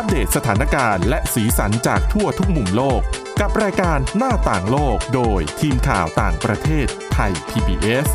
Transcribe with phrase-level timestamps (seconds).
[0.00, 3.00] อัปเดตสถานการณ์และสีสันจากทั่วทุกมุมโลก
[3.40, 8.06] กับรายการหน้าต่างโลกโดยทีมข่าวต่างประเทศไทย PBS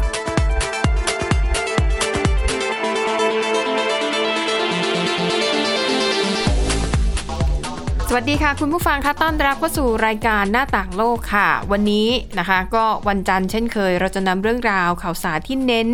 [8.08, 12.08] สวัสดีค่ะ คุณผู้ฟังคะต้อนรับเข้าสู่รายการหน้าต่างโลกค่ะ วันนี้
[12.40, 15.88] นะคะก็วันจันทร์เช่นเคย เราจะนำเรื่องราวข่าวสารที่เน้น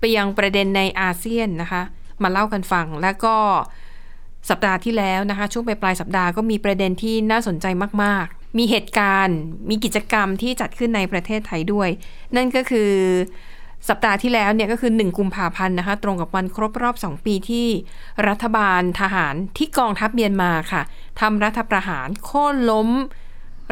[0.00, 1.82] ไปยังประเด็นในอาเซียนนะคะ
[2.22, 3.36] มาเล่ากันฟัง แล้วก็
[4.50, 7.66] สัปดาห์ที่แล้วนะคะ ช่วงปลายปลายสัปดาห์ก็มีประเด็นที่น่าสนใจ
[8.02, 9.38] มากๆ มีเหตุการณ์
[9.70, 11.88] มีกิจกรรมที่จัดขึ้นในประเทศไทยด้วย
[12.36, 12.90] นั่นก็คือ
[13.88, 17.66] สัปดาห์ที่แล้วเนี่ยก็คือ 1 กุมภาพันธ์นะคะ ตรงกับวันครบรอบ 2 ปีที่
[18.28, 20.82] รัฐบาลทหารที่กองทัพเมียนมาค่ะ
[21.20, 22.88] ทำรัฐประหารโค่นล้ม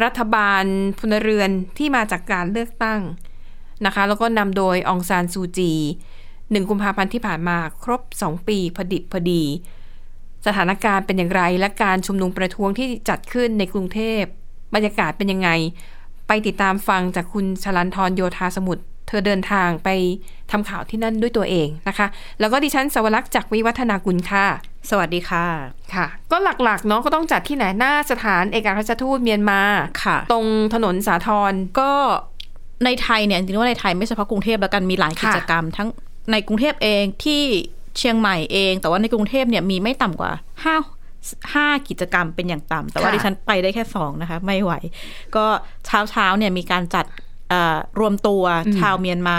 [0.05, 0.65] รัฐบาล
[0.99, 3.01] พลเรือนที่มาจากการเลือกตั้ง
[3.87, 5.73] นะคะ แล้วก็นำโดยองซานซูจี
[6.51, 9.43] หนึ่งกุมภาพันธ์ที่ผ่านมาครบ 2 ปีพอดิบพอดี
[10.47, 14.23] สถานการณ์เป็นอย่างไร และการชุมนุมประท้วงที่จัดขึ้นในกรุงเทพ
[14.75, 15.51] บรรยากาศเป็นยังไง
[16.29, 19.89] ไปติดตามฟังจากคุณชลันทรโยธาสมุทรเธอเดินทางไป
[20.51, 22.07] ทำข่าวที่นั่นด้วยตัวเองนะคะ
[22.41, 24.47] แล้วก็ดิฉันสวรักษ์จากวิวัฒนากุลค่ะ
[24.91, 25.47] สวัสดีค่ะ
[25.95, 29.61] ค่ะ ก็หลักๆเนาะก็ต้องจัดที่ไหนหน้าสถานเอกอัครราชทูตเมียนมา
[30.05, 31.91] ค่ะ ตรงถนนสาทรก็
[32.85, 35.89] ในไทยเนี่ยจริงๆว่าในไทยไม่เฉพาะกรุงเทพแล้วกันมีหลายค่ะกิจกรรมทั้ง
[36.33, 37.43] ในกรุงเทพเองที่
[37.99, 40.33] เชียงใหม่เอง แต่ว่าในกรุงเทพเนี่ยมีไม่ต่ำกว่า
[40.65, 40.77] ห้า
[41.55, 44.73] ห้ากิจกรรมเป็นอย่างต่ำแต่ว่าค่ะดิฉันไปได้แค่สองนะคะ ไม่ไหว
[45.37, 45.45] ก็
[45.87, 47.07] เช้าเช้าๆเนี่ยมีการจัด
[47.49, 48.43] เอ่อรวมตัว
[48.79, 49.39] ชาวเมียนมา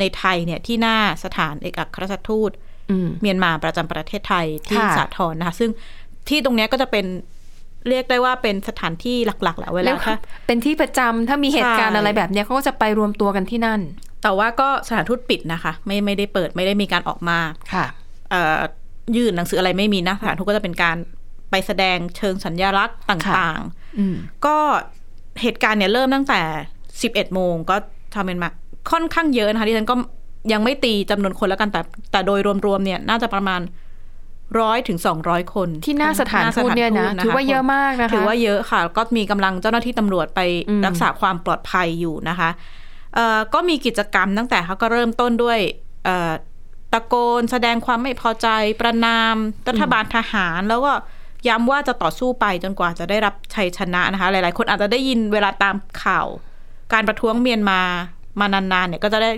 [0.00, 2.50] ในไทยเนี่ยที่หน้าสถานเอกอัครราชทูต
[2.90, 5.70] อืมเมียนมาประจำประเทศไทยที่ค่ะสาทรนะคะ ซึ่ง
[6.28, 7.06] ที่ตรงเนี้ยก็จะเป็น
[7.88, 13.80] เรียกได้ว่าเป็นสถานที่หลักๆแหละเวแล้ลาวถ้าเป็นที่ประจำถ้ามีเหตุการณ์ใช่อะไรแบบเนี้ยเขาก็จะไปรวมตัวกันที่นั่น
[14.24, 17.38] แต่ว่าก็สถานทูตปิดนะคะ ไม่ไม่ได้เปิดไม่ได้มีการออกมา
[17.72, 17.86] ค่ะ
[18.30, 18.60] เอ่อ
[19.16, 20.96] ยื่นหนังสืออะไรไม่มีนะสถานทูตก็จะเป็นการ
[21.50, 23.60] ไปแสดงเชิงสัญญลักษณ์ต่าง
[23.98, 24.56] อืมๆก็
[25.42, 26.40] เหตุการณ์เนี่ยเริ่มตั้งแต่
[26.90, 27.76] 11 โมงก็
[28.14, 28.48] ทำเป็นมา
[28.90, 29.94] ค่อนข้างเยอะนะคะที่ฉันก็
[30.52, 31.80] ยังไม่ตีจำนวนคนแล้วกันแต่
[32.12, 33.60] แต่โดยรวมๆเนี่ยน่าจะประมาณ
[34.60, 42.83] ร้อยถึงสองร้อยคน ที่หน้าสถานหทูตเนี่ยนะสถถือว่าเยอะมากนะคะถือว่าเยอะค่ะ ก็มีกำลังเจ้าหน้าที่ตำรวจไปอืมรักษาความปลอดภัยอยู่นะคะเอ่อ
[43.54, 45.58] ก็มีกิจกรรมตั้งแต่เขาก็เริ่มต้นด้วย
[46.92, 48.48] ตะโกนแสดงความไม่พอใจ
[48.80, 49.34] ประนาม
[49.68, 50.92] รัฐบาลทหารแล้วก็
[51.48, 56.26] ย้ำว่าจะต่อสู้ไปจนกว่าจะได้รับชัยชนะนะคะ หลาย ๆ คนอาจจะได้ยินเวลาตามข่าว
[56.92, 57.80] การประท้วงเมียนมา
[58.40, 59.30] มานานๆเนี่ยก็จะได้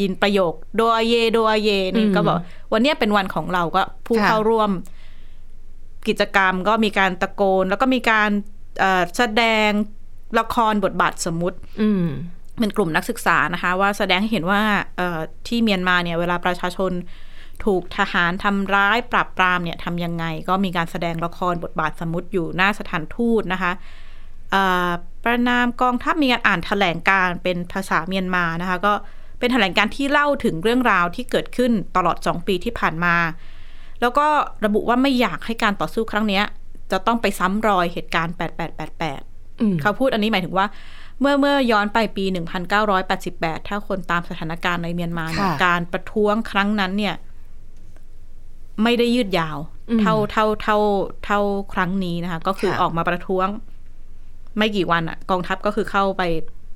[0.00, 2.38] ยินประโยคโดอาเยโดอาเยนี่ก็บอก
[2.72, 4.70] วันนี้เป็นวันของเราก็ผู้เข้าร่วม
[6.08, 8.30] กิจกรรมก็มีการตะโกน แล้วก็มีการ
[9.16, 9.70] แสดง
[10.38, 12.06] ละครบทบาทสมมุติอืม
[12.58, 14.62] เป็นกลุ่มนักศึกษานะคะ ว่าแสดงให้เห็นว่า
[14.96, 16.92] เอ่อที่เมียนมาเนี่ยเวลาประชาชน
[17.64, 23.72] ถูกทหารทำร้ายปราบปรามเนี่ยทำยังไง ก็มีการแสดงละครบทบาทสมมุติอยู่หน้าสถานทูตนะคะ
[24.50, 24.90] เอ่อ
[25.24, 28.92] ประนามกองทัพมีการอ่านแถลงการณ์เป็นภาษาเมียนมานะคะ ก็
[29.38, 33.16] เป็นแถลงการณ์ที่เล่าถึงเรื่องราวที่เกิดขึ้นตลอดสองปีที่ผ่านมา
[34.00, 34.26] แล้วก็
[34.64, 36.44] ระบุว่าไม่อยากให้การต่อสู้ครั้งเนี้ย
[36.92, 38.34] จะต้องไปซ้ำรอยเหตุการณ์
[38.96, 40.66] 8888อืมเขาพูดอันนี้หมายถึงว่า
[41.22, 42.24] เมื่อเมื่อย้อนไปปี
[42.96, 47.14] 1988 ถ้าคนตามสถานการณ์ในเมียนมาเนี่ยค่ะการประท้วงครั้งนั้นเนี่ย
[48.82, 49.58] ไม่ได้ยืดยาว
[49.90, 50.78] อืมเท่าเท่าเท่า
[51.24, 51.40] เท่า
[51.74, 53.46] ครั้งนี้นะคะ ก็คือค่ะออกมาประท้วง
[54.58, 56.22] ไม่กี่วันอะกองทัพก็คือเข้าไป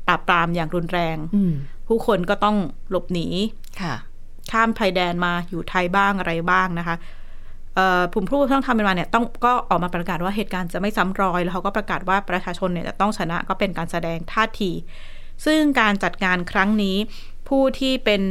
[0.09, 1.53] ปราบปรามอย่างรุนแรงอืม
[1.89, 2.57] ผู้คนก็ต้อง
[2.91, 3.27] หลบหนี
[3.83, 3.95] ค่ะ
[4.53, 7.07] ข้ามไพแดนมาอยู่ไทยบ้างอะไรบ้างนะคะเอ่อ
[8.13, 14.71] ผู้ผู้ต้องทำเป็นมาเนี่ยต้องก็ออกมาประกาศว่าเหตุการณ์จะไม่ซ้ำรอย แล้วเขาก็ประกาศว่าประชาชนเนี่ยจะต้องชนะก็เป็นการแสดงท่าที
[15.47, 16.97] ซึ่งการจัดงานครั้งนี้
[17.49, 18.23] ผู้ที่เป็น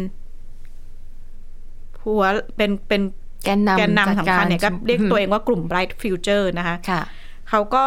[2.03, 2.23] หัว
[2.57, 3.01] เป็นเป็น
[3.45, 7.01] แกนนำแกนนำสำคัญเนี่ยก็จัดารเรียกตัวเองว่ากลุ่ม Bright Future นะคะค่ะ
[7.49, 7.83] เขาก็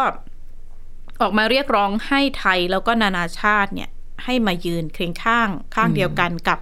[1.21, 3.89] ออกมาเรียกร้องให้ไทยแล้วก็นานาชาติเนี่ย
[4.23, 6.59] ให้มายืนเคียงข้างข้างเดียวกันกับ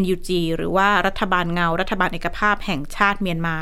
[0.00, 3.56] NUG หรือว่ารัฐบาลเงา รัฐบาลเอกภาพแห่งชาติเมียนมา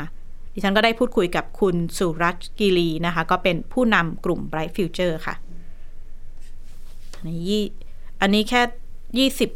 [0.57, 5.35] ดิฉันก็ได้พูดคุยกับคุณสุรัตน์กีรีนะคะ ก็เป็นผู้นำกลุ่ม Bright Future ค่ะ
[7.17, 7.63] อันนี้ยี่
[8.21, 8.61] อันนี้แค่
[9.17, 9.49] ยี่สิบ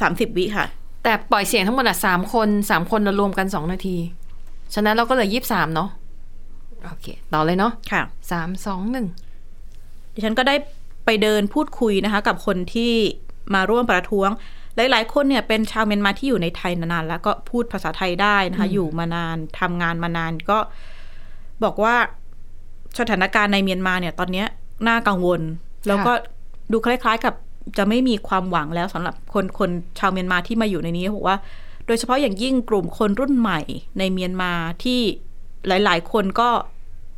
[0.00, 0.66] สามสิบวิค่ะ
[1.02, 3.96] แต่ปล่อยเสียงทั้งหมดอะสามคนสามคนเรารวมกันสองนาที
[4.74, 5.88] ฉะนั้นเราก็เหลือยี่สิบสามเนาะ
[6.84, 9.06] โอเค ต่อเลยเนาะค่ะสามสองหนึ่ง
[10.14, 10.54] ดิฉันก็ได้
[11.04, 12.92] ไปเดินพูดคุยนะคะ กับคนที่
[13.54, 14.30] มาร่วมประท้วง
[14.76, 20.58] หลาย ๆ คนเนี่ยเป็นชาวเมียนมาที่อยู่ในไทยนานๆแล้วก็พูดภาษาไทยได้นะคะ อยู่มานานทำงานมานานก็
[21.64, 21.94] บอกว่า
[22.98, 24.46] สถานการณ์ในเมียนมาเนี่ย ตอนเนี้ย
[24.88, 25.40] น่ากังวล
[25.86, 26.12] แล้วก็
[26.72, 27.34] ดูคล้าย ๆ กับ
[27.78, 31.38] จะไม่มีความหวังแล้วสำหรับคนคนชาวเมียนมาที่มาอยู่ในนี้บอกว่า
[31.86, 33.60] โดยเฉพาะอย่างยิ่งกลุ่มคนรุ่นใหม่
[33.98, 34.52] ในเมียนมา
[34.84, 35.00] ที่
[35.68, 36.48] หลาย ๆ คนก็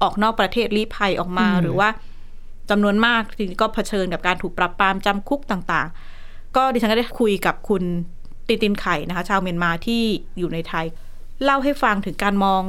[0.02, 1.88] ออกนอกประเทศลี้ภัยออกมาอืมหรือว่า
[2.70, 6.05] จำนวนมากทีนี้ก็เผชิญกับการถูกปรับปรามจำคุกต่าง ๆ
[6.56, 7.82] ก็ดิฉันก็ได้คุยกับคุณ
[8.48, 10.02] ตินตินไข่นะคะ ชาวเมียนมาที่
[10.38, 10.86] อยู่ในไทย
[11.44, 12.62] เล่าให้ฟังถึงการมอง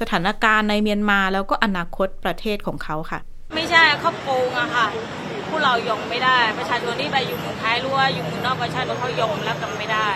[0.00, 3.20] สถานการณ์ในเมียนมาแล้วก็อนาคตประเทศของเขาค่ะ
[3.54, 4.86] ไม่ใช่เขาโกงอะค่ะ
[5.48, 10.08] พวกเรายอมไม่ได้ ประชาชนที่ไปอยู่เมืองไทยหรือว่าอยู่เมืองนอกประชาชนเขายอมรับกันไม่ได้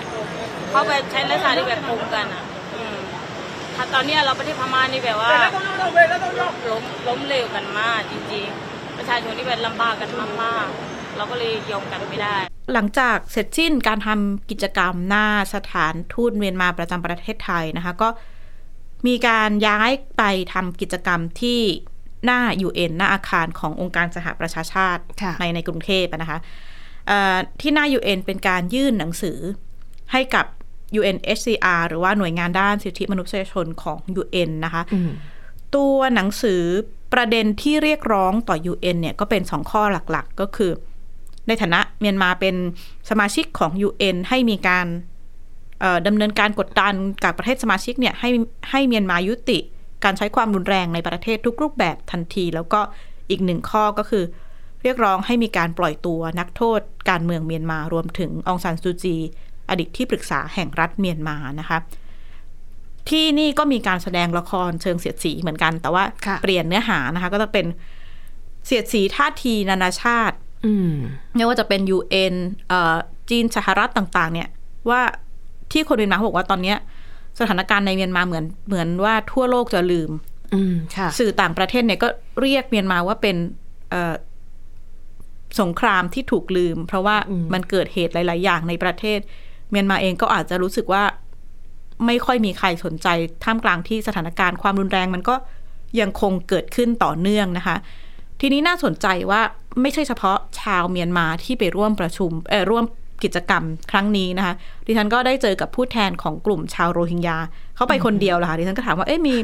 [0.71, 2.45] เขาไปใช้ลักษณะที่แบบโกงกันอะ
[3.77, 5.31] ถ้าตอนนี้เราประเทศพม่านี่แบบว่า
[6.71, 10.11] ล้มล้มเหลวกันมากจริงๆ ประชาชนที่แบบลำบากกัน
[10.43, 12.37] มากๆเราก็เลยยอมกันไม่ได้
[12.73, 18.09] หลังจากเสร็จสิ้นการทำกิจกรรมหน้าสถานทูตเมียนมาประจำประเทศไทยนะคะก็
[19.07, 20.23] มีการย้ายไป
[20.53, 21.61] ทำกิจกรรมที่
[22.25, 26.39] หน้า UN หน้าอาคารขององค์การสหประชาชาติค่ะในในกรุงเทพอะนะคะ
[27.07, 29.39] เอ่อที่หน้า UN เป็นการยื่นหนังสือ
[30.13, 30.47] ให้กับ
[30.99, 35.11] UNHCR หรือว่าหน่วยงานด้านสิทธิมนุษยชนของ UN นะคะอืม
[35.77, 36.63] ตัวหนังสือ
[37.13, 40.71] ประเด็นที่เรียกร้องต่อ UN เนี่ยก็เป็นสองข้อหลักๆ ก็คือ
[41.49, 42.57] ในฐานะเมียนมาเป็น
[43.11, 44.87] สมาชิกของ UN ให้มีการ
[45.81, 48.31] เอ่อดำเนินการกดดันกับประเทศสมาชิกเนี่ยให้
[48.71, 49.59] ให้เมียนมายุติ
[50.05, 52.81] การใช้ความรุนแรงในประเทศทุกรูปแบบทันที แล้วก็
[53.31, 54.25] อีกหนึ่งข้อก็คือ
[54.83, 56.81] เรียกร้องให้มีการปล่อยตัวนักโทษ
[57.11, 59.17] การเมืองเมียนมารวมถึงองซานซูจี
[59.69, 61.79] อดีตที่ปรึกษาแห่งรัฐเมียนมานะคะ
[63.09, 67.67] ที่นี่ก็มีการแสดงละครเชิงเสียดสีเหมือนกัน แต่ว่าค่ะเปลี่ยนเนื้อหานะคะ ก็จะเป็น
[68.67, 70.48] เสียดสีท่าทีนานาชาติอืม
[71.37, 72.35] ไม่ว่าจะเป็น UN
[72.69, 72.97] เอ่อ
[73.31, 74.49] จีนสหรัฐต่างๆ เนี่ย
[74.91, 75.01] ว่า
[75.73, 76.77] ที่คนเมียนมาเขาบอกว่าตอนเนี้ย
[77.39, 80.11] สถานการณ์ในเมียนมาเหมือนเหมือนว่าทั่วโลกจะลืม
[80.55, 82.09] อืมค่ะสื่อต่างประเทศเนี่ยก็
[82.41, 83.37] เรียกเมียนมาว่าเป็น
[83.91, 84.15] เอ่อ
[85.61, 89.19] สงครามที่ถูกลืม เพราะว่าอืมมันเกิดเหตุหลาย ๆ อย่างในประเทศ
[89.71, 91.05] เมียนมาเองก็อาจจะรู้สึกว่า
[92.07, 93.09] ไม่ค่อยมีใครสนใจ
[93.45, 95.35] ท่ามกลางที่สถานการณ์ความรุนแรงมันก็
[96.01, 97.77] ยังคงเกิดขึ้นต่อเนื่องนะคะ
[98.41, 99.41] ทีนี้น่าสนใจว่า
[99.83, 102.85] ไม่ใช่เฉพาะชาวเมียนมาที่ไปร่วมประชุมเออร่วม
[103.25, 104.55] กิจกรรมครั้งนี้นะคะ
[104.87, 107.37] ดิฉันก็ได้เจอกับผู้แทนของกลุ่มชาวโรฮิงญา
[107.77, 109.35] เขาไปคนเดียวเหรอคะดิฉันก็ถามว่าเอ๊ะมี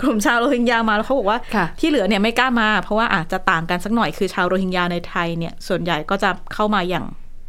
[0.00, 7.04] กลุ่มชาวโรฮิงญามาแล้วเขาบอกว่าค่ะที่เหลือเนี่ยไม่กล้ามา เพราะว่าอาจจะต่างกันสักหน่อยคือชาวโรฮิงญาในไทยเนี่ยส่วนใหญ่ก็จะเข้ามาอย่าง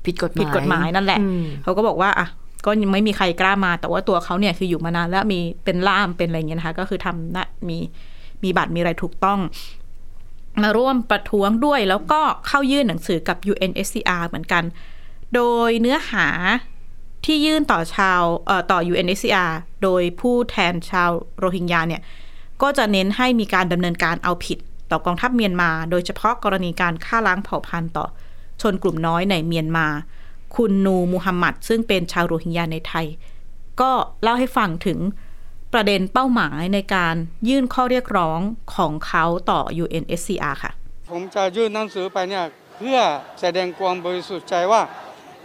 [0.05, 2.27] ผิดกฎหมายผิดกฎหมายนั่นแหละอืมเขาก็บอกว่าอะ
[2.65, 7.77] ก็ยังไม่มีใครกล้ามา แต่ว่าตัวเขาเนี่ยคืออยู่มานานแล้วมีเป็นล่ามเป็นอะไรอย่างเงี้ยนะคะ ก็คือทำนะมี
[8.43, 9.39] มีบัตรมีอะไรถูกต้อง
[10.63, 14.63] มาร่วมประท้วงด้วย แล้วก็เข้ายื่นหนังสือกับ UNSCR เหมือนกัน
[15.35, 16.27] โดยเนื้อหา
[17.25, 19.51] ที่ยื่นต่อชาวเอ่อต่อ UNSCR
[19.83, 22.01] โดยผู้แทนชาวโรฮิงญาเนี่ย
[22.61, 24.59] ก็จะเน้นให้มีการดำเนินการเอาผิด
[24.91, 28.05] ต่อกองทัพเมียนมา โดยเฉพาะกรณีการฆ่าล้างเผ่าพันธุ์ต่อ
[28.61, 29.87] ชนกลุ่มน้อยในเมียนมา
[30.55, 33.05] คุณนูมูฮัมหมัดซึ่งเป็นชาวโรฮิงญาในไทย
[33.81, 33.91] ก็
[34.23, 34.99] เล่าให้ฟังถึง
[35.75, 37.15] ประเด็นเป้าหมายในการ
[37.49, 38.39] ยื่นข้อเรียกร้อง
[38.75, 40.71] ของเขาต่อ UNSCR ค่ะ
[41.09, 42.45] ผมจะยื่นหนังสือไปเนี่ย
[42.77, 42.99] เพื่อ
[43.41, 44.81] แสดงความบริสุทธิ์ใจว่า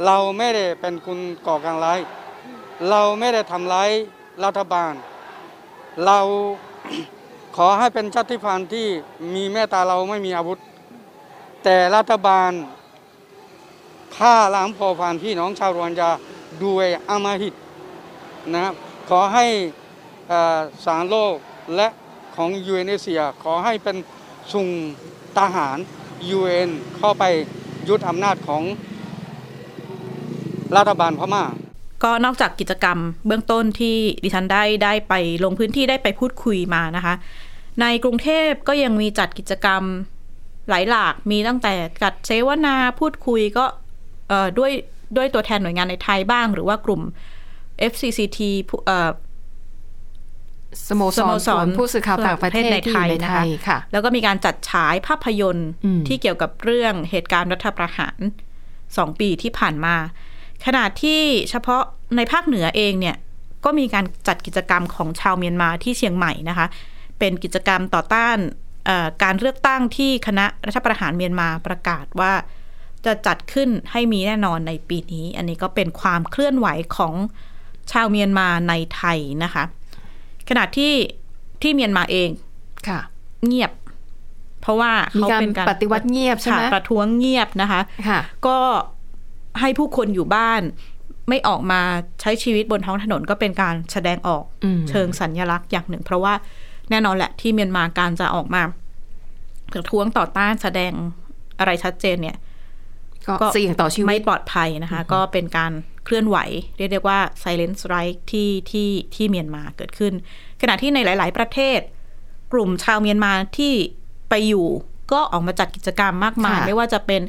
[0.06, 1.99] เราไม่ได้เป็นคนก่อการร้าย
[2.91, 3.91] เราไม่ได้ทำร้าย
[4.44, 4.93] รัฐบาล
[6.06, 6.19] เรา
[7.56, 8.87] ขอให้เป็นชาติพันธุ์ที่
[9.35, 10.59] มีเมตตาเราไม่มีอาวุธ
[11.65, 12.50] แต่รัฐบาล
[14.17, 16.11] ฆ่าล้างเผ่าพันธุ์พี่น้องชาวรวนยา
[16.65, 17.55] ด้วยอำมหิต
[18.55, 18.73] นะครับ
[19.11, 19.47] ขอให้
[20.85, 21.37] สารโลก
[21.77, 21.88] และ
[22.37, 23.97] ของ u n เ c ียขอให้เป็น
[24.53, 24.67] ส่ง
[25.39, 25.79] ทหาร
[26.39, 27.25] UN เข้าไป
[27.89, 28.63] ยึดอำนาจของ
[30.77, 31.44] รัฐบาลพม่า
[32.03, 37.15] ก็นอกจากกิจกรรมเบื้องต้นที่ดิฉันได้ได้ไปลงพื้นที่ได้ไปพูดคุยมานะคะ
[37.81, 39.82] ในกรุงเทพก็ยังมีจัดกิจกรรม
[40.69, 43.65] หลายหลากมีตั้งแต่จัดเสวนาพูดคุยก็
[44.58, 44.72] ด้วย
[45.17, 47.03] ด้วยตัวแทนหน่วยงานในไทยบ้าง หรือว่ากลุ่ม
[47.91, 48.39] FCCT
[50.89, 58.19] สโมสสโมรสรผู้สื่อข่าวต่างประเทศในที่ไทอยู่ยในนะไทคะยค่ะแล้วก็มีการจัดฉายภาพยนตร์อืมที่เกี่ยวกับเรื่องเหตุการณ์รัฐประหาร
[58.96, 59.96] สองปีที่ผ่านมา
[60.67, 61.82] ขณะที่เฉพาะ
[62.17, 63.17] ในภาคเหนือเองเนี่ย
[63.65, 66.67] ก็มีการจัดกิจกรรมของชาวเมียนมาที่เชียงใหม่นะคะ
[67.19, 68.39] เป็นกิจกรรมต่อต้าน
[68.86, 72.32] เอ่อการเลือกตั้งที่คณะรัฐประหารเมียนมาประกาศว่า
[73.06, 77.15] จะจัดขึ้นให้มีแน่นอนในปีนี้ อันนี้ก็เป็นความเคลื่อนไหวของ
[77.93, 79.65] ชาวเมียนมาในไทยนะคะ
[80.50, 80.92] ขณะที่
[81.62, 82.30] ที่เมียนมาเอง
[82.88, 83.00] ค่ะ
[83.46, 83.72] เงียบ
[84.60, 88.58] เพราะว่ามีเขาการเป็นการปฏิวัติเงียบใช่ไหมค่ะประท้วงเงียบนะคะค่ะก็
[89.60, 90.62] ให้ผู้คนอยู่บ้าน
[91.28, 91.80] ไม่ออกมา
[92.20, 96.34] ใช้ชีวิตบนท้องถนนก็เป็นการแสดงออกอืมเชิงสัญญลักษณ์อย่างหนึ่ง เพราะว่า
[96.90, 98.62] แน่นอนแหละที่เมียนมาการจะออกมา
[99.72, 100.92] ประท้วงต่อต้านแสดง
[101.58, 102.36] อะไรชัดเจนเนี่ย
[103.40, 105.72] ก็เสี่ยงต่อชีวิไม่ตปลอดภัยนะคะ ก็เป็นการ
[106.04, 106.36] เคลื่อนไหว
[106.76, 110.12] เรียกได้ว่า silent strike ที่ที่ที่เมียนมาเกิดขึ้น
[110.60, 111.80] ขณะที่ในหลาย ๆ ประเทศ
[112.52, 113.72] กลุ่มชาวเมียนมาที่
[114.28, 114.66] ไปอยู่
[115.12, 117.22] ก็ออกมาจัดกิจกรรมมากมายค่ะไม่ว่าจะเป็น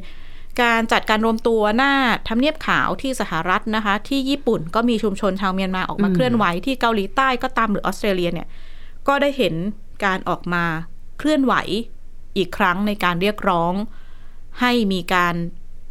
[0.62, 1.92] การจัดการรวมตัวหน้า
[2.28, 8.48] ทำเนียบขาวที่สหรัฐนะคะ ที่ญี่ปุ่นก็มีชุมชนชาวเมียนมาออกมาเคลื่อนไหวที่เกาหลีใต้ก็ตามหรือออสเตรเลียเนี่ย
[9.08, 9.54] ก็ได้เห็น
[10.04, 10.64] การออกมา
[11.18, 11.54] เคลื่อนไหว
[12.36, 13.72] อีกครั้งในการเรียกร้อง
[14.60, 15.34] ให้มีการ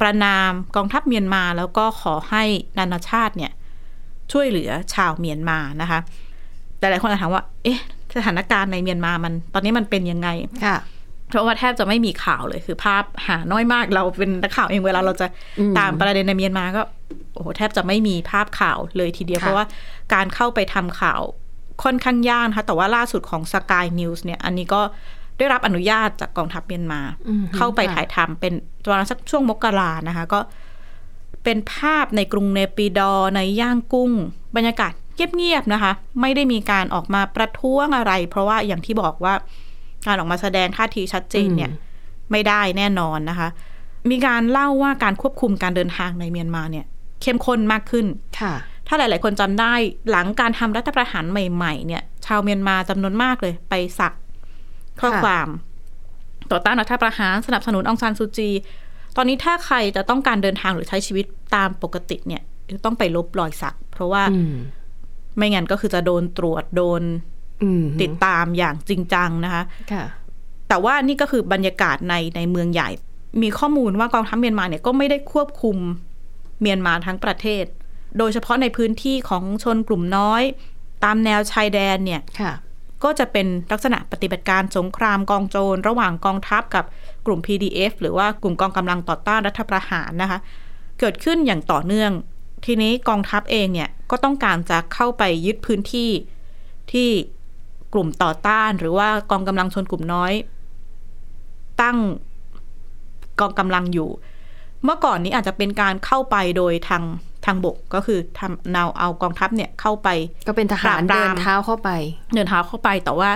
[0.02, 2.44] ประนามกองทัพเมียนมาแล้วก็ขอให้
[2.78, 3.52] นานาชาติเนี่ย
[4.32, 6.00] ช่วยเหลือชาวเมียนมานะคะ
[6.78, 7.80] แต่หลายคนอาจถามว่า เอ๊ะ
[8.16, 10.28] สถานการณ์ในเมียนมามัน ตอนนี้มันเป็นยังไง
[10.64, 10.78] ค่ะ
[11.28, 15.26] เพราะว่าแทบจะไม่มีข่าวเลยคือภาพหาน้อยมากเราเป็นนักข่าวเองเวลาเราจะ
[15.58, 16.82] อืมตามประเด็นในเมียนมาก็
[17.34, 19.66] โอ้โหแทบจะไม่มีภาพข่าวเลยทีเดียวค่ะเพราะว่า
[20.14, 21.20] การเข้าไปทำข่าว
[21.82, 24.82] ค่อนข้างยากนะคะแต่ว่าล่าสุดของ Sky News เนี่ย อันนี้ก็
[25.42, 28.52] ได้รับอนุญาตจากกองทัพเมียนมาอืมเข้าไปค่ะถ่ายทำเป็น
[28.84, 30.40] ประมาณสักช่วงมกรานะคะ ก็
[31.44, 34.12] เป็นภาพในกรุงเนปิดอร์ในย่างกุ้ง
[34.56, 34.92] บรรยากาศ
[35.36, 39.34] เงียบๆนะคะ ไม่ได้มีการออกมาประท้วงอะไร เพราะว่าอย่างที่บอกว่า
[40.06, 41.70] การออกมาแสดงท่าทีชัดเจนเนี่ย
[42.30, 43.48] ไม่ได้แน่นอนนะคะ
[44.10, 46.86] มีการเล่าว่าการควบคุมการเดินทางในเมียนมาเนี่ย
[47.22, 48.06] เข้มข้นมากขึ้น
[48.40, 48.54] ค่ะ
[48.86, 49.74] ถ้าหลาย ๆ คนจำได้
[50.10, 54.12] หลังการทำรัฐประหารใหม่ ๆ เนี่ย ชาวเมียนมาจำนวนมากเลย ไปสัก
[55.00, 55.48] ข้อค่ะความ
[56.50, 58.50] ต่อต้านรัฐประหารสนับสนุนองซานซูจี
[59.16, 64.54] ตอนนี้ถ้าใครจะต้องการเดินทางหรือใช้ชีวิตตามปกติเนี่ยจะต้องไปลบรอยสัก เพราะว่าอืม
[65.36, 67.02] ไม่งั้นก็คือจะโดนตรวจโดน
[67.62, 70.04] อืมติดตามอย่างจริงจังนะคะค่ะ
[70.68, 72.90] แต่ว่านี่ก็คือบรรยากาศในในเมืองใหญ่
[73.42, 75.76] มีข้อมูลว่ากองทัพเมียนมาเนี่ยก็ไม่ได้ควบคุม
[76.60, 77.64] เมียนมาทั้งประเทศ
[78.18, 80.42] โดยเฉพาะในพื้นที่ของชนกลุ่มน้อย
[81.04, 82.52] ตามแนวชายแดนเนี่ยค่ะ
[83.02, 86.84] ก็จะเป็นลักษณะปฏิบัติการสงครามกองโจรระหว่างกองทัพกับ
[87.26, 90.38] กลุ่ม PDF หรือว่ากลุ่มกองกำลังต่อต้านรัฐประหารนะคะ
[91.00, 92.12] เกิดขึ้นอย่างต่อเนื่อง
[92.66, 96.10] ทีนี้กองทัพเองเนี่ยก็ต้องการจะเข้าไปยึดพื้นที่
[96.92, 97.08] ที่
[97.92, 100.32] กลุ่มต่อต้าน หรือว่ากองกำลังชนกลุ่มน้อย
[101.82, 101.98] ตั้ง
[103.40, 104.10] กองกำลังอยู่
[104.84, 107.02] เมื่อก่อนนี้อาจจะเป็นการเข้าไปโดยทาง
[107.46, 110.08] ทางบกก็คือทำนาวเอากองทัพเนี่ยเข้าไป
[110.48, 111.90] ก็เป็นทหารปราบปรามเดินเท้าเข้าไป
[112.34, 113.30] เดินเท้าเข้าไปแต่ว่า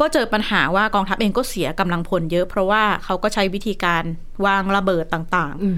[0.00, 4.02] ก็เจอปัญหาว่ากองทัพเองก็เสียกำลังพลเยอะ เพราะว่าเขาก็ใช้วิธีการ
[4.46, 5.76] วางระเบิดต่างอืม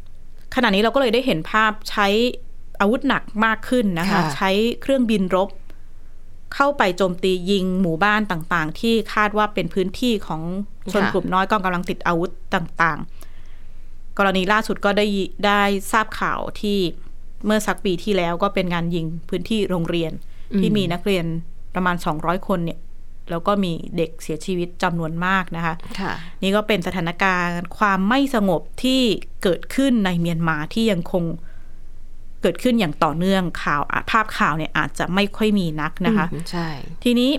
[0.00, 2.06] ๆขณะนี้เราก็เลยได้เห็นภาพใช้
[2.80, 4.50] อาวุธหนักมากขึ้นนะคะค่ะใช้
[4.82, 5.48] เครื่องบินรบ
[6.54, 10.42] เข้าไปโจมตียิงหมู่บ้านต่างๆ ที่คาดว่าเป็นพื้นที่ของ
[10.92, 13.17] ชนกลุ่มน้อยกองกำลังติดอาวุธต่างๆ
[14.18, 15.06] กรณีล่าสุดก็ได้
[15.46, 16.78] ได้ทราบข่าวที่
[17.46, 20.12] เมื่อสักปีที่แล้วก็เป็นงานยิงพื้นที่โรงเรียน
[20.60, 21.24] ที่มีนักเรียน
[21.74, 22.78] ประมาณ 200 คนเนี่ย
[23.30, 29.00] แล้วก็มีเด็กเสียชีวิตจำนวนมากนะคะค่ะนี่ก็เป็นสถานการณ์ความไม่สงบที่
[29.42, 31.24] เกิดขึ้นในเมียนมาที่ยังคง
[32.42, 36.68] เกิดขึ้นอย่างต่อเนื่องข่าวอะภาพข่าวเนี่ยอาจจะไม่ค่อยมีนักนะคะอืมใช่
[37.04, 37.30] ทีนี้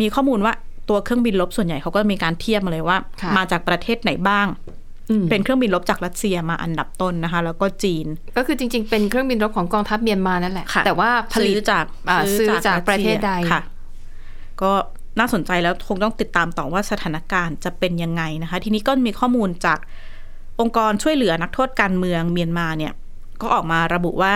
[0.00, 0.52] มีข้อมูลว่า
[0.88, 4.82] ตัวเครื่องบินลบส่วนใหญ่เขาก็มีการเทียบมาเลยว่าค่ะมาจากประเทศไหนบ้างอืม
[5.30, 8.06] เป็นเครื่องบินลบจากรัสเซียมาอันดับต้นนะคะ แล้วก็จีน
[8.36, 13.60] ก็คือจริง ๆ เป็นเครื่องบินรบของกองทัพเมียนมานั่นแหละค่ะแต่ว่าผลิตซื้อจากอ่าซื้อจากประเทศใดค่ะ
[14.62, 14.72] ก็
[15.18, 19.78] น่าสนใจแล้วคงต้องติดตามต่อว่าสถานการณ์จะเป็นยังไงนะคะ ทีนี้ก็มีข้อมูลจาก
[20.60, 22.92] องค์กรช่วยเหลือนักโทษการเมืองเมียนมาเนี่ย
[23.40, 24.34] ก็ออกมาระบุว่า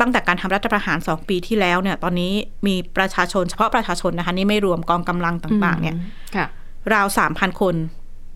[0.00, 2.32] ตั้งแต่การทำรัฐประหารสองปีที่แล้วเนี่ย ตอนนี้
[2.66, 5.96] มีประชาชนเฉพาะประชาชนนะคะ นี่ไม่รวมกองกำลังต่าง ๆ เนี่ย
[6.36, 6.46] ค่ะ
[6.94, 7.74] ราวสามพันคน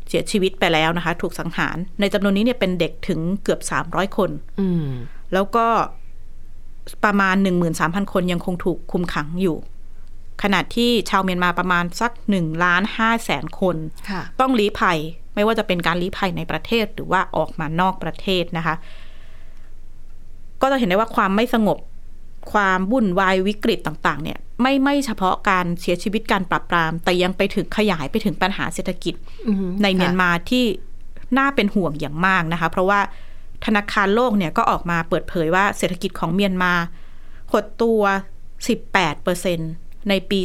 [0.08, 4.86] เสียชีวิตไปแล้วนะคะ ถูกสังหาร ในจำนวนนี้เนี่ยเป็นเด็กถึงเกือบสามร้อยคนอืม
[5.34, 5.66] แล้วก็
[7.04, 7.36] ประมาณ
[7.74, 9.56] 13,000คนยังคงถูกคุมขังอยู่
[10.42, 13.76] ขณะที่ชาวเมียนมาประมาณสัก1ล้าน5แสนคน
[14.10, 14.98] ค่ะต้องลี้ภัย
[15.34, 18.74] ไม่ว่าจะเป็นการลี้ภัยในประเทศหรือว่าออกมานอกประเทศนะคะ
[20.60, 21.78] ก็จะเห็นได้ว่าความไม่สงบ
[22.52, 29.14] ความวุ่นวายวิกฤตต่างๆ เนี่ยไม่ไม่เฉพาะการเสียชีวิตการปรับปราม แต่ยังไปถึงขยายไปถึงปัญหาเศรษฐกิจ
[29.48, 30.64] อืมในเมียนค่ะมาที่
[31.38, 33.00] น่าเป็นห่วงอย่างมากนะคะ เพราะว่า
[33.64, 36.72] ธนาคารโลกเนี่ยก็ออกมาเปิดเผยว่าเศรษฐกิจของเมียนมา
[37.52, 38.02] หดตัว
[38.86, 40.40] 18%ในปี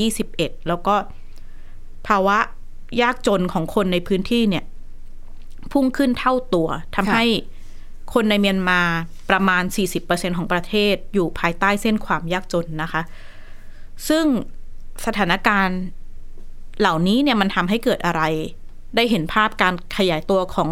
[0.00, 0.94] 2021 แล้วก็
[2.06, 2.38] ภาวะ
[3.02, 4.64] ยากจนของคนในพื้นที่เนี่ย
[5.72, 7.24] พุ่งขึ้นเท่าตัวทำให้
[8.12, 8.80] คนในเมียนมา
[9.30, 9.62] ประมาณ
[10.00, 13.02] 40%ของประเทศอยู่ภายใต้เส้นความยากจนนะคะ
[14.08, 14.24] ซึ่ง
[15.06, 15.80] สถานการณ์
[16.80, 18.22] เหล่านี้เนี่ยมันทำให้เกิดอะไร
[18.96, 20.70] ได้เห็นภาพการขยายตัวของ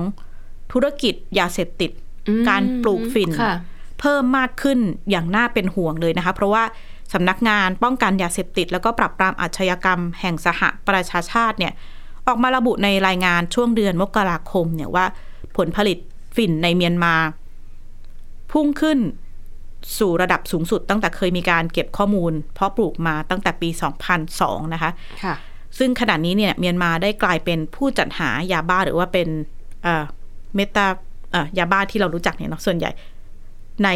[0.72, 1.90] ธุรกิจยาเสพติด
[2.28, 3.54] อืมการปลูกฝิ่นค่ะ
[4.00, 4.78] เพิ่มมากขึ้น
[5.10, 6.64] อย่างน่าเป็นห่วงเลยนะคะ เพราะว่า
[7.12, 11.72] สำนักงานป้องกันยาเสพติด แล้วก็ปรับปรามอาชญากรรมแห่งสหประชาชาติเนี่ย
[12.26, 15.04] ออกมาระบุในรายงานช่วงเดือนมกราคมเนี่ยว่า
[15.56, 15.98] ผลผลิต
[16.36, 17.14] ฝิ่นในเมียนมา
[18.52, 18.98] พุ่งขึ้น
[19.98, 23.68] สู่ระดับสูงสุดตั้งแต่เคยมีการเก็บข้อมูล เพาะปลูกมาตั้งแต่ปี
[24.22, 24.90] 2002 นะคะ
[25.24, 25.34] ค่ะ
[25.78, 29.28] ซึ่งขณะนี้เนี่ยเมียนมาได้กลายเป็นผู้จัดหายาบ้าหรือว่าเป็น
[29.82, 30.04] เอ่อ
[30.56, 30.86] เมตา
[31.32, 32.90] เอ่อยาบ้าที่เรารู้จักเนี่ยเนาะส่วนใหญ่
[33.84, 33.88] ใน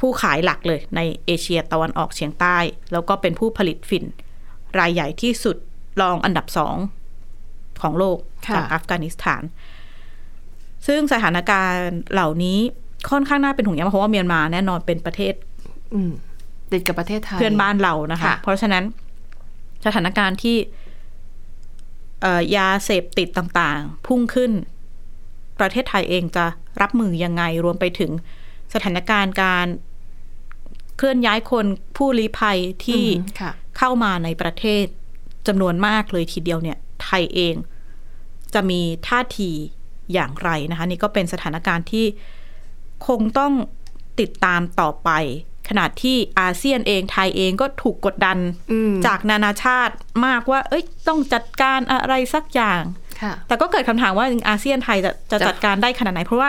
[0.00, 2.56] ผู้ขายหลักเลยในเอเชียตะวันออกเฉียงใต้
[2.92, 4.04] แล้วก็เป็นผู้ผลิตฝิ่น
[4.78, 5.56] รายใหญ่ที่สุด
[6.00, 6.76] รองอันดับสอง
[7.82, 9.42] ของโลกค่ะจากอัฟกานิสถาน
[10.86, 12.58] ซึ่งสถานการณ์เหล่านี้
[13.10, 15.34] ค่อนข้างน่าเป็นห่วงอย่างมากเพราะว่าเมียนมาแน่นอนเป็นประเทศ
[15.94, 16.12] อืม
[16.72, 18.84] ติดกับประเทศไทยเพื่อนบ้านเรานะคะค่ะเพราะฉะนั้น
[19.86, 20.56] สถานการณ์ที่
[22.22, 24.52] เอ่อยาเสพติดต่างๆ พุ่งขึ้น
[25.60, 26.44] ประเทศไทยเองจะ
[26.80, 28.10] รับมือยังไงรวมไปถึง
[28.74, 29.66] สถานการณ์การ
[30.96, 34.84] เคลื่อนย้ายคนผู้ลี้ภัยที่อืมค่ะเข้ามาในประเทศ
[35.46, 37.54] จำนวนมากเลยทีเดียวเนี่ย ไทยเอง
[38.54, 39.50] จะมีท่าที
[40.12, 42.06] อย่างไรนะคะนี่ก็เป็นสถานการณ์ที่
[43.06, 43.52] คงต้อง
[44.20, 45.10] ติดตามต่อไป
[45.68, 48.38] ขนาดที่อาเซียนเองไทยเองก็ถูกกดดัน
[48.72, 49.94] อืมจากนานาชาติ
[50.26, 52.82] มากว่า เอ้ยต้องจัดการอะไรสักอย่าง
[53.22, 56.48] ค่ะแต่ก็เกิดคำถามว่าอาเซียนไทยจะจะจะจัดการได้ขนาดไหน เพราะว่า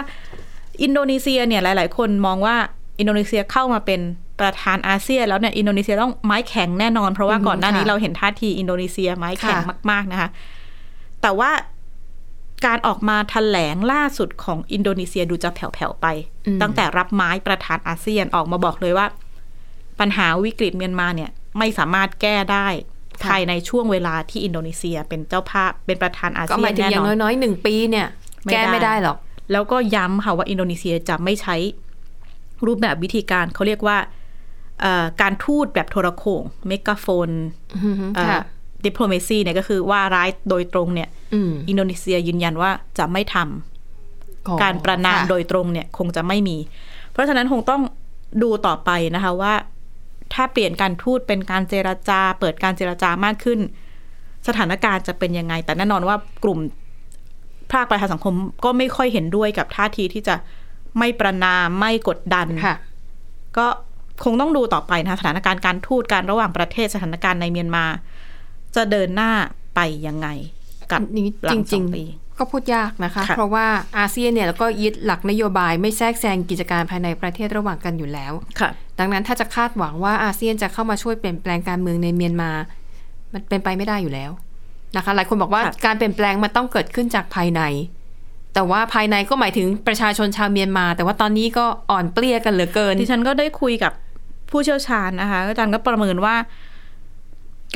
[0.83, 2.55] อินโดนีเซียเนี่ยหลาย ๆ คนมองว่า
[2.99, 4.01] อินโดนีเซียเข้ามาเป็น
[4.39, 10.29] ประธานอาเซียนแล้วเนี่ยอินโดนีเซียต้องไม้แข็งแน่นอน เพราะว่าอืมก่อนหน้านี้ค่ะเราเห็นท่าทีอินโดนีเซียไม้แข็งค่ะมาก ๆ นะคะ
[11.21, 11.51] แต่ว่า
[12.65, 16.07] การออกมาแถลงล่าสุดของอินโดนีเซียดูจะแผ่วๆไป
[16.61, 19.07] ตั้งแต่รับไม้ประธานอาเซียนออกมาบอกเลยว่า
[19.99, 22.67] ปัญหาวิกฤตเมียนมาเนี่ย ไม่สามารถแก้ได้
[23.21, 28.07] ค่ะภายในช่วงเวลาที่อินโดนีเซียเป็นเจ้าภาพเป็นประธานอาเซียนแน่นอน ก็หมายถึงอย่างน้อยๆหนึ่งปีเนี่ย
[28.43, 29.17] ไม่แก้ได้ไม่ได้หรอก
[29.51, 31.55] แล้วก็ย้ำค่ะว่าอินโดนีเซียจะไม่ใช้
[32.65, 33.97] รูปแบบวิธีการเขาเรียกว่า
[34.81, 37.29] เอ่อการทูตแบบโทรโขง megaphone
[37.73, 38.41] อือฮึค่ะ
[38.85, 46.57] ดิปโลเมซีเนี่ยก็คือว่าร้ายโดยตรงเนี่ยอืมอินโดนีเซียยืนยันว่าจะไม่ทำอ๋อการประนามค่ะโดยตรงเนี่ยคงจะไม่มี
[47.11, 47.81] เพราะฉะนั้นคงต้อง
[48.43, 49.53] ดูต่อไปนะคะว่า
[50.33, 53.59] ถ้าเปลี่ยนการทูตเป็นการเจรจา เปิดการเจรจามากขึ้น
[54.47, 56.59] สถานการณ์จะเป็นยังไง แต่แน่นอนว่ากลุ่ม
[57.71, 60.35] ภาคประชาสังคมก็ไม่ค่อยเห็นด้วยกับท่าทีที่จะ
[60.99, 62.75] ไม่ประนามไม่กดดันค่ะ
[63.57, 63.67] ก็
[64.23, 67.85] คงต้องดูต่อไปนะคะสถานการณ์การทูตการระหว่างประเทศสถานการณ์ในเมียนมา
[68.75, 69.31] จะเดินหน้า
[69.75, 70.27] ไปยังไง
[70.91, 82.51] กับนี่หลัจงสริองงปีๆก็พูดยากนะคะค่ะเพราะว่าอาเซียนเนี่ยแล้วก็ยึดหลักนโยบายไม่แทรกแซงกิจการภายในประเทศระหว่างกันอยู่แล้วค่ะ ดังนั้นถ้าจะคาดหวังว่าอาเซียนจะเข้ามาช่วยเปลี่ยนแปลงการเมืองในเมียนมา
[83.33, 84.31] มันเป็นไปไม่ได้อยู่แล้ว
[84.95, 87.61] นะคะ หลายคนบอกว่าค่ะการเปลี่ยนแปลงมันต้องเกิดขึ้นจากภายใน
[88.53, 93.91] แต่ว่าภายในก็หมายถึงประชาชนชาวเมียนมา แต่ว่าตอนนี้ก็อ่อนเปลี้ยกันเหลือเกิน ดิฉันก็ได้คุยกับ
[94.49, 96.35] ผู้เชี่ยวชาญนะคะอาจารย์ก็ประเมินว่า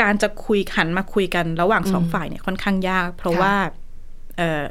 [0.01, 3.55] การจะคุยขันมาคุยกันระหว่างสองอืมฝ่ายเนี่ยค่อนข้างยาก เพราะค่ะว่า
[4.37, 4.63] เอ่อ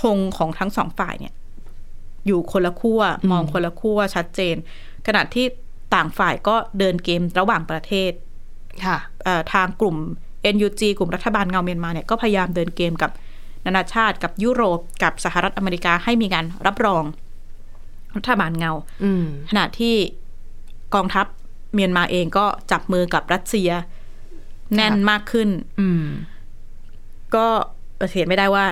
[0.00, 1.34] ธงของทั้งสองฝ่ายเนี่ย
[2.26, 4.56] อยู่คนละขั้วมองคนละขั้วชัดเจน
[5.06, 5.46] ขณะที่
[5.94, 8.12] ต่างฝ่ายก็เดินเกมระหว่างประเทศ
[8.84, 9.96] ค่ะเอ่อทางกลุ่ม
[10.54, 13.10] NUG กลุ่มรัฐบาลเงาเมียนมาเนี่ยก็พยายามเดินเกมกับ
[13.66, 17.04] นานาชาติกับยุโรปกับสหรัฐอเมริกาให้มีการรับรอง
[18.16, 18.72] รัฐบาลเงา
[19.04, 19.94] อืมขณะที่
[20.94, 21.26] กองทัพ
[21.74, 23.70] เมียนมาเองก็จับมือกับรัสเซีย
[24.76, 25.48] แน่นมากขึ้น
[25.80, 26.04] อืม
[27.34, 27.46] ก็
[27.98, 28.66] ปฏิเสธไม่ได้ว่า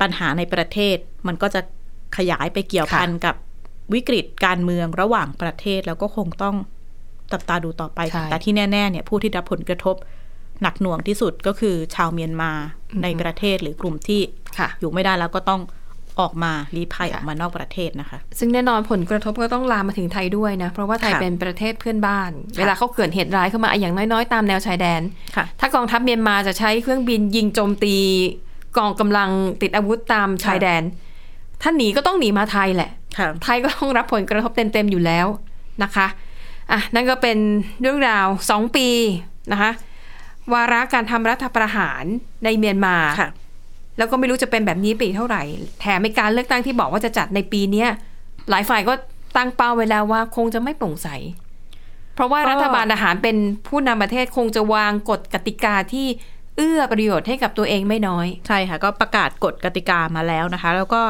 [0.00, 1.60] ปัญหาในประเทศมันก็จะ
[2.16, 3.34] ขยายไปเกี่ยวพันกับ
[3.94, 6.56] วิกฤตการเมืองระหว่างประเทศแล้วก็คงต้อง
[7.32, 9.96] จับตาดูต่อไปใช่แต่ที่แน่ๆเนี่ยผู้ที่รับผลกระทบ
[10.62, 12.50] หนักหน่วงที่สุดก็คือชาวเมียนมา
[13.02, 14.20] ในประเทศหรือกลุ่มที่
[14.58, 15.60] ค่ะอยู่ไม่ได้แล้วก็ต้อง
[16.20, 25.02] ออกมาลี้ภัยค่ะออกมานอกประเทศนะคะ ซึ่งแน่นอนผลกระทบก็ต้องลามมาถึงไทยด้วยนะ เพราะว่าไทยค่ะเป็นประเทศเพื่อนบ้าน เวลาเขาเกิดเหตุร้ายเข้ามาอย่างน้อยๆ ตามแนวชายแดน
[25.36, 27.96] ค่ะถ้ากองทัพเมียนมาจะใช้เครื่องบินยิงโจมตี
[28.78, 29.30] กองกำลัง
[29.62, 30.82] ติดอาวุธตามชายแดน
[31.62, 35.26] ถ้าหนีก็ต้องหนีมาไทยแหละค่ะไทยก็ต้องรับผลกระทบเต็มๆอยู่แล้ว
[35.82, 36.06] นะคะ
[36.72, 37.38] อะนั่นก็เป็น
[37.80, 38.88] เรื่องราวสองปี
[39.52, 39.70] นะคะ
[40.52, 42.04] วาระการทำรัฐประหาร
[42.44, 43.28] ในเมียนมาค่ะ
[43.98, 45.42] แล้วก็ไม่รู้จะเป็นแบบนี้ไปอีกเท่าไหร่
[45.80, 47.88] แถมในการเลือกตั้งที่บอกว่าจะจัดในปีเนี้ย
[48.50, 48.94] หลายฝ่ายก็
[49.36, 51.08] ตั้งเป้าไว้แล้วว่าคงจะไม่โปร่งใส
[52.14, 53.36] เพราะว่าก็รัฐบาลทหารเป็น
[53.68, 56.06] ผู้นำประเทศคงจะวางกฎกติกาที่
[56.56, 61.02] เอื้อประโยชน์ให้กับตัวเองไม่น้อย ใช่ค่ะ ก็ประกาศกฎกติกามาแล้วนะคะ แล้วก็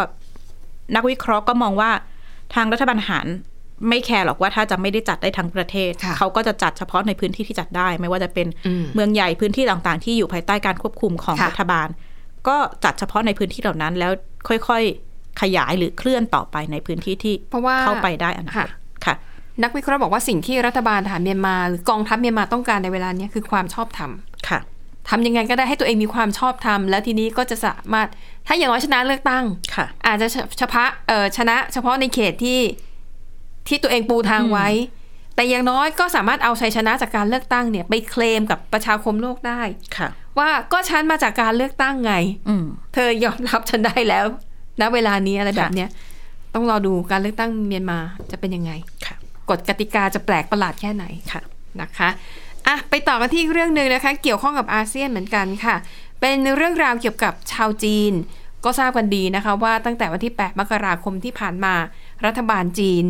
[0.94, 1.90] นักวิเคราะห์ก็มองว่า
[2.54, 3.26] ทางรัฐบาลทหาร
[3.88, 11.88] ไม่แคร์หรอกว่าถ้าจะไม่ได้จัดได้ทั้งประเทศค่ะเขาก็จะจัดเฉพาะในพื้นที่ที่จัดได้ ไม่ว่าจะเป็นอืมเมืองใหญ่พื้นที่ต่างๆ ที่อยู่ภายใต้การควบคุมของค่ะรัฐบาล
[12.48, 14.12] ก็จัดเฉพาะในพื้นที่เหล่านั้นแล้ว
[14.48, 18.68] ค่อยๆ ขยายหรือเคลื่อนต่อไปในพื้นที่ที่เพราะว่าเข้าไปได้อนาคค่ะต
[19.04, 19.14] ค่ะ
[19.62, 24.10] นักวิเคราะห์บอกว่าสิ่งที่รัฐบาลทหารเมียนมาหรือกองทัพเมียนมาต้องการในเวลาเนี้ยคือความชอบธรรม
[24.48, 24.58] ค่ะ
[25.08, 28.08] ทำยังไงก็ได้ให้ตัวเองมีความชอบธรรมแล้วทีนี้ก็จะสามารถ
[28.46, 32.60] ถ้าอย่างน้อยชนะเลือกตั้งค่ะ อาจจะเฉเฉพาะเออชนะ เฉพาะในเขตที่
[33.68, 34.68] ที่ตัวเองปูทางไว้
[35.34, 39.60] แต่อย่างน้อยก็สามารถเอาชัยชนะจากการเลือกตั้งเนี่ย ไปเคลมกับประชาคมโลกได้
[39.98, 42.14] ค่ะ ว่าก็ฉันมาจากการเลือกตั้งไง
[42.48, 42.64] อืม
[42.94, 44.24] เธอยอมรับฉันได้แล้ว
[44.80, 45.88] ณเวลานี้อะไรแบบเนี้ย
[46.54, 47.98] ต้องรอดูการเลือกตั้งเมียนมา
[48.30, 48.72] จะเป็นยังไง
[49.06, 49.16] ค่ะ
[49.50, 51.40] กฎกติกาจะแปลกประหลาดแค่ไหนค่ะ
[51.80, 52.08] นะคะ
[52.66, 55.76] อะไปต่อกันที่อีกเรื่องหนึ่งนะคะ เกี่ยวข้องกับอาเซียนเหมือนกันค่ะ
[56.20, 58.12] เป็นเรื่องราวเกี่ยวกับชาวจีน
[58.64, 61.74] ก็ทราบกันดีนะคะ ว่าตั้งแต่วันที่ 8 มกราคมที่ผ่านมา
[62.26, 63.04] รัฐบาลจีน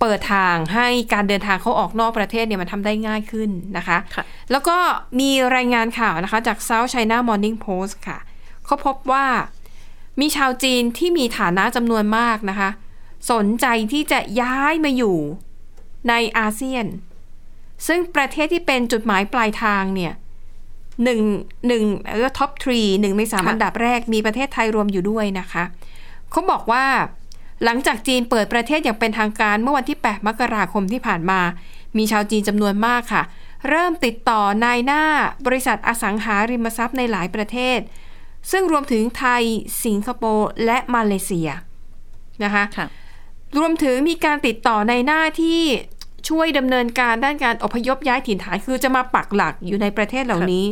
[0.00, 4.76] เปิดทางให้การเดินทางเขาออกนอกประเทศเนี่ยมันทำได้ง่ายขึ้นนะคะค่ะแล้วก็
[5.20, 8.18] มีรายงานข่าวนะคะจาก South China Morning Post ค่ะ
[8.64, 9.26] เขาพบว่า
[10.20, 12.70] มีชาวจีนที่มีฐานะจำนวนมากนะคะ
[13.32, 15.16] สนใจที่จะย้ายมาอยู่
[16.08, 16.86] ในอาเซียน
[17.86, 20.14] ซึ่งประเทศที่เป็นจุดหมายปลายทางเนี่ย
[21.04, 21.20] หนึ่ง
[21.68, 25.64] หนึ่งเออท็อปทรีหนึ่งในสามค่ะอันดับแรกมีประเทศไทยรวมอยู่ด้วยนะคะ
[26.30, 26.84] เขาบอกว่า
[27.64, 31.40] หลังจากจีนเปิดประเทศอย่างเป็นทางการเมื่อวันที่ 8 มกราคมที่ผ่านมา
[31.96, 33.22] มีชาวจีนจำนวนมากค่ะ
[33.68, 35.02] เริ่มติดต่อนายหน้า
[35.46, 37.78] บริษัทอสังหาริมทรัพย์ในหลายประเทศ
[38.50, 39.42] ซึ่งรวมถึงไทย
[39.84, 41.48] สิงคโปร์ และมาเลเซีย
[42.44, 42.86] นะคะค่ะ
[43.58, 45.62] รวมถึงมีการติดต่อในหน้าที่
[46.28, 50.66] ช่วยดำเนินการด้านการอพยพย้ายถิ่นฐานคือจะมาปักหลักอยู่ในประเทศเหล่านี้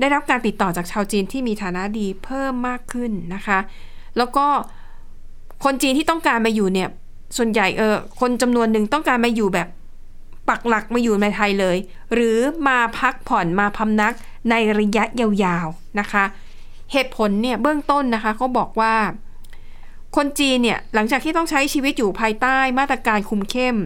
[0.00, 3.58] ได้รับการติดต่อจากชาวจีนที่มีฐานะดีเพิ่มมากขึ้นนะคะ
[4.16, 4.46] แล้วก็
[5.64, 6.88] คนจีนที่ต้องการมาอยู่เนี่ย
[7.36, 9.68] ส่วนใหญ่เออคนจำนวนหนึ่งต้องการมาอยู่แบบ
[10.48, 11.76] ปักหลักมาอยู่ในไทยเลย
[12.14, 14.14] หรือมาพักผ่อนมาพำนัก
[14.50, 16.24] ในระยะยาวๆนะคะ
[16.92, 18.94] เหตุผลเนี่ยเบื้องต้นนะคะเขาบอกว่า
[20.16, 23.76] คนจีนเนี่ยหลังจากที่ต้องใช้ชีวิตอยู่ภายใต้มาตรการคุมเข้ม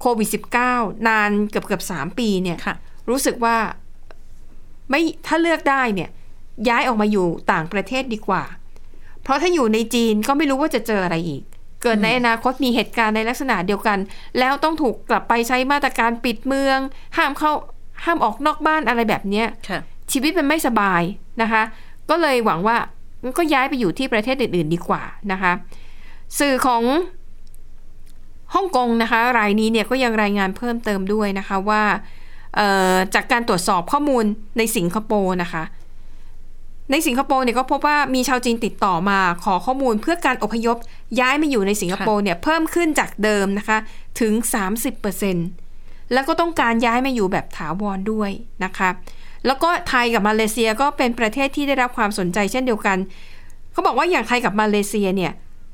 [0.00, 0.28] โควิด
[0.68, 2.74] -19 นานเกือบเกือบสามปีเนี่ยค่ะ
[3.08, 3.56] รู้สึกว่า
[4.90, 6.10] ไม่ถ้าเลือกได้เนี่ย
[6.68, 8.59] ย้ายออกมาอยู่ต่างประเทศดีกว่าเพ
[9.30, 11.42] ราะถ้าอยู่ในจีนก็ไม่รู้ว่าจะเจออะไรอีก
[11.82, 13.98] เกิดในอนาคตมีเหตุการณ์ในลักษณะเดียวกัน
[14.38, 16.78] แล้วต้องถูกกลับไปใช้มาตรการปิดเมือง
[17.16, 17.52] ห้ามเข้า
[18.04, 19.80] ห้ามออกนอกบ้านอะไรแบบเนี้ยค่ะ
[20.12, 21.02] ชีวิตมันไม่สบาย
[21.42, 21.62] นะคะ
[22.10, 22.76] ก็เลยหวังว่า
[23.22, 25.52] งั้นก็ย้ายไปอยู่ที่ประเทศอื่น ๆ ดีกว่านะคะ
[26.38, 26.82] สื่อของ
[28.54, 31.82] ฮ่องกงนะคะ รายนี้เนี่ยก็ยังรายงานเพิ่มเติมด้วยนะคะว่า
[32.56, 34.24] เอ่อจากการตรวจสอบข้อมูล
[34.58, 35.62] ในสิงคโปร์นะคะ
[36.90, 40.76] ในสิงคโปร์เนี่ยก็พบว่ามีชาวจีนติดต่อมาขอข้อมูลเพื่อการอพยพ
[41.20, 43.78] ย้ายมาอยู่ในสิงคโปร์เนี่ยเพิ่มขึ้นจากเดิมนะคะ
[44.20, 44.32] ถึง
[45.28, 48.30] 30%แล้วก็ต้องการย้ายมาอยู่แบบถาวรด้วย
[48.64, 48.90] นะคะ
[49.46, 52.98] แล้วก็ไทยกับมาเลเซียก็เป็นประเทศที่ได้รับความสนใจเช่นเดียวกัน
[53.72, 55.32] เขาบอกว่าอย่างไทยกับมาเลเซียเนี่ย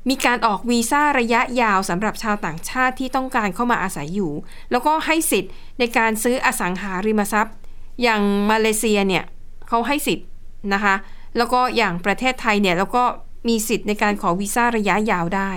[0.09, 4.31] มีการออกวีซ่าระยะยาวสำหรับชาวต่างชาติที่ต้องการเข้ามาอาศัยอยู่
[4.71, 7.55] แล้วก็ให้สิทธิ์ในการซื้ออสังหาริมทรัพย์
[8.01, 9.23] อย่างมาเลเซียเนี่ย
[9.67, 10.27] เขาให้สิทธิ์
[10.73, 10.95] นะคะ
[11.37, 13.03] แล้วก็อย่างประเทศไทยเนี่ยแล้วก็
[13.47, 15.51] มีสิทธิ์ในการขอวีซ่าระยะยาวได้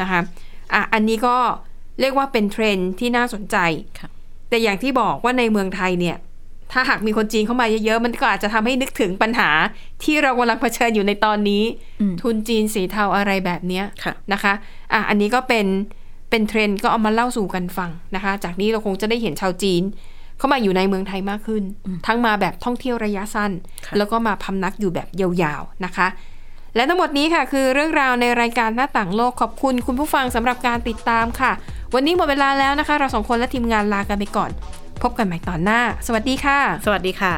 [0.00, 0.20] นะคะ
[0.72, 1.36] อะอันนี้ก็
[2.00, 3.56] เรียกว่าเป็นเทรนด์ที่น่าสนใจ
[3.98, 4.08] ค่ะ
[4.48, 6.16] แต่อย่างที่บอกว่าในเมืองไทยเนี่ย
[6.72, 9.50] ถ้าหากมีคนจีนเข้ามาเยอะๆ มันก็อาจจะทำให้นึกถึงปัญหา
[10.04, 11.64] ที่เรากำลังเผชิญอยู่ในตอนนี้
[12.00, 14.52] อืมทุนจีนสีเทาอะไรแบบเนี้ยค่ะนะคะ
[14.92, 15.66] อะอันนี้ก็เป็น
[16.30, 19.82] เป็นเทรนด์ก็เอามาเล่าสู่กันฟังนะคะ จากนี้เราคงจะได้เห็นชาวจีน
[20.40, 21.62] เข้ามาอยู่ในเมืองไทยมากขึ้น
[22.06, 23.50] ทั้งมาแบบท่องเที่ยวระยะสั้น
[23.86, 26.06] ค่ะแล้วก็มาพำนักอยู่แบบยาวๆนะคะ
[26.76, 31.52] และทั้งหมดนี้ค่ะ คือเรื่องราวในรายการหน้าต่างโลกขอบคุณคุณผู้ฟังสำหรับการติดตามค่ะ
[31.94, 34.50] วันนี้หมดเวลาแล้วนะคะ เราสองคนและทีมงานลากันไปก่อน
[35.02, 37.34] พบกันใหม่ตอนหน้า สวัสดีค่ะ สวัสดีค่ะ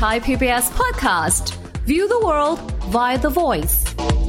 [0.00, 1.44] Thai PBS podcast.
[1.84, 4.19] View the world via the voice.